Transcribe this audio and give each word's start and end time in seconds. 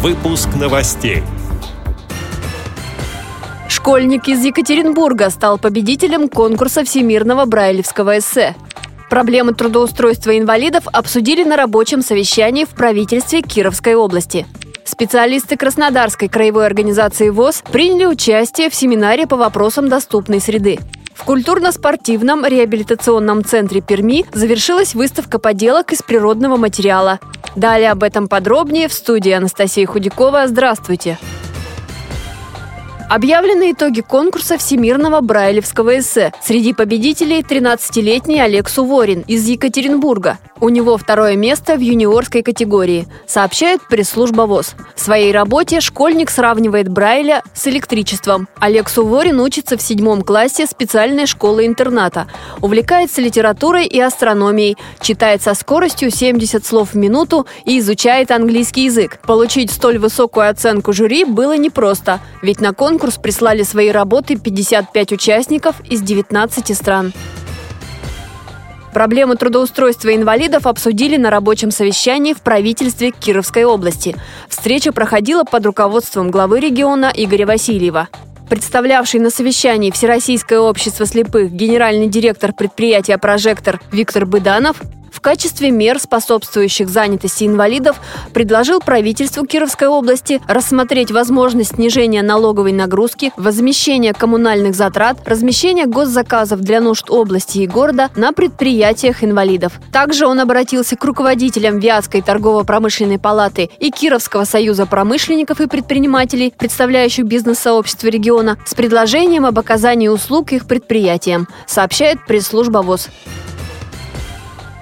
Выпуск 0.00 0.50
новостей. 0.54 1.24
Школьник 3.68 4.28
из 4.28 4.44
Екатеринбурга 4.44 5.28
стал 5.28 5.58
победителем 5.58 6.28
конкурса 6.28 6.84
всемирного 6.84 7.46
брайлевского 7.46 8.18
эссе. 8.18 8.54
Проблемы 9.10 9.54
трудоустройства 9.54 10.38
инвалидов 10.38 10.84
обсудили 10.92 11.42
на 11.42 11.56
рабочем 11.56 12.02
совещании 12.02 12.64
в 12.64 12.68
правительстве 12.68 13.42
Кировской 13.42 13.96
области. 13.96 14.46
Специалисты 14.84 15.56
Краснодарской 15.56 16.28
краевой 16.28 16.66
организации 16.66 17.30
ВОЗ 17.30 17.64
приняли 17.72 18.06
участие 18.06 18.70
в 18.70 18.76
семинаре 18.76 19.26
по 19.26 19.36
вопросам 19.36 19.88
доступной 19.88 20.40
среды. 20.40 20.78
В 21.18 21.24
культурно-спортивном 21.24 22.46
реабилитационном 22.46 23.44
центре 23.44 23.80
Перми 23.80 24.24
завершилась 24.32 24.94
выставка 24.94 25.40
поделок 25.40 25.92
из 25.92 26.00
природного 26.00 26.56
материала. 26.56 27.18
Далее 27.56 27.90
об 27.90 28.04
этом 28.04 28.28
подробнее 28.28 28.86
в 28.86 28.92
студии 28.92 29.32
Анастасия 29.32 29.84
Худякова. 29.84 30.46
Здравствуйте! 30.46 31.18
Объявлены 33.08 33.72
итоги 33.72 34.02
конкурса 34.02 34.58
Всемирного 34.58 35.22
Брайлевского 35.22 35.98
эссе. 35.98 36.34
Среди 36.42 36.74
победителей 36.74 37.40
13-летний 37.40 38.38
Олег 38.38 38.68
Суворин 38.68 39.24
из 39.26 39.46
Екатеринбурга. 39.48 40.38
У 40.60 40.68
него 40.68 40.96
второе 40.98 41.36
место 41.36 41.76
в 41.76 41.80
юниорской 41.80 42.42
категории, 42.42 43.06
сообщает 43.26 43.80
пресс-служба 43.88 44.42
ВОЗ. 44.42 44.74
В 44.96 45.00
своей 45.00 45.32
работе 45.32 45.80
школьник 45.80 46.30
сравнивает 46.30 46.88
Брайля 46.88 47.42
с 47.54 47.66
электричеством. 47.68 48.48
Олег 48.58 48.88
Суворин 48.88 49.40
учится 49.40 49.76
в 49.76 49.82
седьмом 49.82 50.22
классе 50.22 50.66
специальной 50.66 51.26
школы-интерната. 51.26 52.26
Увлекается 52.60 53.22
литературой 53.22 53.86
и 53.86 54.00
астрономией, 54.00 54.76
читает 55.00 55.42
со 55.42 55.54
скоростью 55.54 56.10
70 56.10 56.66
слов 56.66 56.92
в 56.92 56.96
минуту 56.96 57.46
и 57.64 57.78
изучает 57.78 58.32
английский 58.32 58.86
язык. 58.86 59.20
Получить 59.22 59.70
столь 59.70 59.98
высокую 59.98 60.50
оценку 60.50 60.92
жюри 60.92 61.24
было 61.24 61.56
непросто, 61.56 62.20
ведь 62.42 62.60
на 62.60 62.72
конкурс 62.98 63.16
прислали 63.16 63.62
свои 63.62 63.90
работы 63.90 64.34
55 64.34 65.12
участников 65.12 65.76
из 65.88 66.02
19 66.02 66.76
стран. 66.76 67.12
Проблемы 68.92 69.36
трудоустройства 69.36 70.16
инвалидов 70.16 70.66
обсудили 70.66 71.16
на 71.16 71.30
рабочем 71.30 71.70
совещании 71.70 72.32
в 72.32 72.40
правительстве 72.40 73.12
Кировской 73.12 73.64
области. 73.64 74.16
Встреча 74.48 74.90
проходила 74.90 75.44
под 75.44 75.64
руководством 75.66 76.32
главы 76.32 76.58
региона 76.58 77.12
Игоря 77.14 77.46
Васильева. 77.46 78.08
Представлявший 78.50 79.20
на 79.20 79.30
совещании 79.30 79.92
Всероссийское 79.92 80.58
общество 80.58 81.06
слепых 81.06 81.52
генеральный 81.52 82.08
директор 82.08 82.52
предприятия 82.52 83.16
«Прожектор» 83.16 83.80
Виктор 83.92 84.26
Быданов 84.26 84.82
качестве 85.28 85.70
мер, 85.70 86.00
способствующих 86.00 86.88
занятости 86.88 87.44
инвалидов, 87.44 88.00
предложил 88.32 88.80
правительству 88.80 89.44
Кировской 89.44 89.86
области 89.86 90.40
рассмотреть 90.48 91.10
возможность 91.10 91.74
снижения 91.74 92.22
налоговой 92.22 92.72
нагрузки, 92.72 93.30
возмещения 93.36 94.14
коммунальных 94.14 94.74
затрат, 94.74 95.18
размещения 95.26 95.84
госзаказов 95.84 96.60
для 96.60 96.80
нужд 96.80 97.10
области 97.10 97.58
и 97.58 97.66
города 97.66 98.08
на 98.16 98.32
предприятиях 98.32 99.22
инвалидов. 99.22 99.74
Также 99.92 100.26
он 100.26 100.40
обратился 100.40 100.96
к 100.96 101.04
руководителям 101.04 101.78
Вятской 101.78 102.22
торгово-промышленной 102.22 103.18
палаты 103.18 103.68
и 103.80 103.90
Кировского 103.90 104.44
союза 104.44 104.86
промышленников 104.86 105.60
и 105.60 105.66
предпринимателей, 105.66 106.54
представляющих 106.56 107.26
бизнес-сообщество 107.26 108.06
региона, 108.06 108.56
с 108.64 108.72
предложением 108.72 109.44
об 109.44 109.58
оказании 109.58 110.08
услуг 110.08 110.52
их 110.52 110.66
предприятиям, 110.66 111.48
сообщает 111.66 112.24
пресс-служба 112.24 112.78
ВОЗ. 112.78 113.10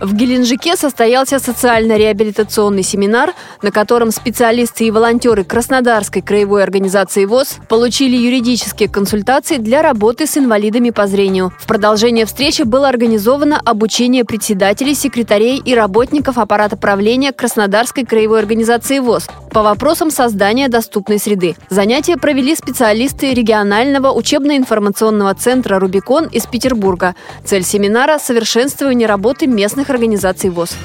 В 0.00 0.14
Геленджике 0.14 0.76
состоялся 0.76 1.38
социально-реабилитационный 1.38 2.82
семинар, 2.82 3.34
на 3.60 3.70
котором 3.70 4.10
специалисты 4.10 4.86
и 4.86 4.90
волонтеры 4.90 5.44
Краснодарской 5.44 6.22
краевой 6.22 6.62
организации 6.62 7.26
ВОЗ 7.26 7.58
получили 7.68 8.16
юридические 8.16 8.88
консультации 8.88 9.58
для 9.58 9.82
работы 9.82 10.26
с 10.26 10.38
инвалидами 10.38 10.88
по 10.88 11.06
зрению. 11.06 11.52
В 11.58 11.66
продолжение 11.66 12.24
встречи 12.24 12.62
было 12.62 12.88
организовано 12.88 13.60
обучение 13.62 14.24
председателей, 14.24 14.94
секретарей 14.94 15.60
и 15.62 15.74
работников 15.74 16.38
аппарата 16.38 16.78
правления 16.78 17.32
Краснодарской 17.32 18.06
краевой 18.06 18.38
организации 18.38 19.00
ВОЗ 19.00 19.28
по 19.50 19.62
вопросам 19.62 20.10
создания 20.10 20.68
доступной 20.68 21.18
среды. 21.18 21.56
Занятия 21.68 22.16
провели 22.16 22.54
специалисты 22.54 23.34
регионального 23.34 24.12
учебно-информационного 24.12 25.34
центра 25.34 25.78
«Рубикон» 25.78 26.26
из 26.26 26.46
Петербурга. 26.46 27.14
Цель 27.44 27.64
семинара– 27.64 28.18
совершенствование 28.20 29.06
работы 29.06 29.46
местных 29.46 29.89
организаций 29.90 30.50
ВОЗ 30.50 30.76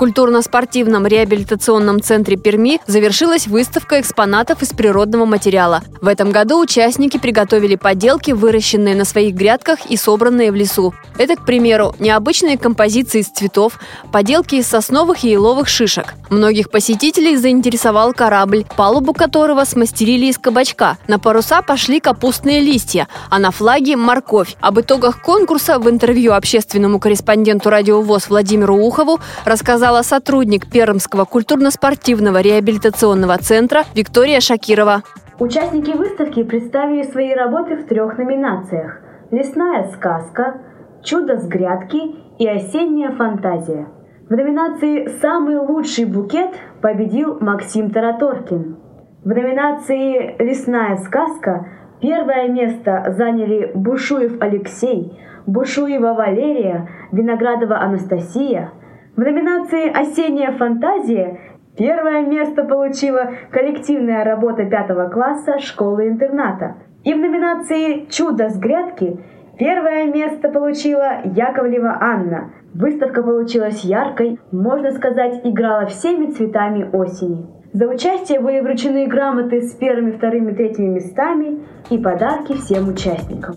культурно-спортивном 0.00 1.06
реабилитационном 1.06 2.00
центре 2.00 2.38
Перми 2.38 2.80
завершилась 2.86 3.46
выставка 3.46 4.00
экспонатов 4.00 4.62
из 4.62 4.70
природного 4.70 5.26
материала. 5.26 5.82
В 6.00 6.08
этом 6.08 6.32
году 6.32 6.58
участники 6.58 7.18
приготовили 7.18 7.76
поделки, 7.76 8.30
выращенные 8.30 8.94
на 8.94 9.04
своих 9.04 9.34
грядках 9.34 9.80
и 9.90 9.98
собранные 9.98 10.52
в 10.52 10.54
лесу. 10.54 10.94
Это, 11.18 11.36
к 11.36 11.44
примеру, 11.44 11.94
необычные 11.98 12.56
композиции 12.56 13.20
из 13.20 13.26
цветов, 13.26 13.78
поделки 14.10 14.54
из 14.54 14.68
сосновых 14.68 15.22
и 15.22 15.32
еловых 15.32 15.68
шишек. 15.68 16.14
Многих 16.30 16.70
посетителей 16.70 17.36
заинтересовал 17.36 18.14
корабль, 18.14 18.64
палубу 18.78 19.12
которого 19.12 19.64
смастерили 19.64 20.26
из 20.26 20.38
кабачка. 20.38 20.96
На 21.08 21.18
паруса 21.18 21.60
пошли 21.60 22.00
капустные 22.00 22.60
листья, 22.60 23.06
а 23.28 23.38
на 23.38 23.50
флаге– 23.50 23.96
морковь. 23.98 24.56
Об 24.62 24.80
итогах 24.80 25.20
конкурса 25.20 25.78
в 25.78 25.90
интервью 25.90 26.32
общественному 26.32 26.98
корреспонденту 27.00 27.68
радиовоз 27.68 28.30
Владимиру 28.30 28.76
Ухову 28.76 29.20
рассказал 29.44 29.89
рассказала 29.90 30.02
сотрудник 30.02 30.70
Пермского 30.70 31.24
культурно-спортивного 31.24 32.40
реабилитационного 32.40 33.38
центра 33.38 33.82
Виктория 33.94 34.40
Шакирова. 34.40 35.02
Участники 35.40 35.90
выставки 35.96 36.44
представили 36.44 37.02
свои 37.02 37.34
работы 37.34 37.76
в 37.76 37.86
трех 37.86 38.16
номинациях 38.18 39.00
«Лесная 39.30 39.90
сказка», 39.94 40.60
«Чудо 41.02 41.38
с 41.38 41.46
грядки» 41.46 41.98
и 42.38 42.46
«Осенняя 42.46 43.10
фантазия». 43.10 43.88
В 44.28 44.32
номинации 44.32 45.08
«Самый 45.20 45.56
лучший 45.56 46.04
букет» 46.04 46.50
победил 46.80 47.38
Максим 47.40 47.90
Тараторкин. 47.90 48.76
В 49.24 49.28
номинации 49.28 50.36
«Лесная 50.38 50.98
сказка» 50.98 51.66
первое 52.00 52.48
место 52.48 53.12
заняли 53.16 53.72
Бушуев 53.74 54.40
Алексей, 54.40 55.18
Бушуева 55.46 56.14
Валерия, 56.14 56.88
Виноградова 57.10 57.80
Анастасия– 57.80 58.70
в 59.20 59.22
номинации 59.22 59.90
«Осенняя 59.90 60.52
фантазия» 60.52 61.38
первое 61.76 62.24
место 62.24 62.64
получила 62.64 63.32
коллективная 63.50 64.24
работа 64.24 64.64
пятого 64.64 65.10
класса 65.10 65.58
школы-интерната. 65.58 66.76
И 67.04 67.12
в 67.12 67.18
номинации 67.18 68.06
«Чудо 68.08 68.48
с 68.48 68.58
грядки» 68.58 69.20
первое 69.58 70.06
место 70.06 70.48
получила 70.48 71.20
Яковлева 71.22 71.98
Анна. 72.00 72.52
Выставка 72.72 73.22
получилась 73.22 73.84
яркой, 73.84 74.38
можно 74.52 74.90
сказать, 74.92 75.42
играла 75.44 75.84
всеми 75.84 76.30
цветами 76.30 76.88
осени. 76.90 77.46
За 77.74 77.88
участие 77.88 78.40
были 78.40 78.60
вручены 78.60 79.06
грамоты 79.06 79.60
с 79.60 79.74
первыми, 79.74 80.12
вторыми, 80.12 80.54
третьими 80.54 80.94
местами 80.94 81.60
и 81.90 81.98
подарки 81.98 82.54
всем 82.54 82.88
участникам. 82.88 83.56